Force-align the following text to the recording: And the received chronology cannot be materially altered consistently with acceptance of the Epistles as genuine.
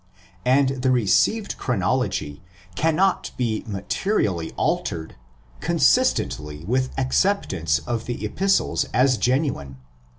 And 0.47 0.81
the 0.81 0.89
received 0.89 1.57
chronology 1.59 2.41
cannot 2.73 3.29
be 3.37 3.63
materially 3.67 4.51
altered 4.55 5.15
consistently 5.59 6.65
with 6.65 6.89
acceptance 6.97 7.77
of 7.77 8.05
the 8.07 8.25
Epistles 8.25 8.85
as 8.95 9.17
genuine. 9.19 9.77